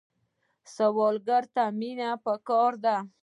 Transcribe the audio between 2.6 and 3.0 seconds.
ده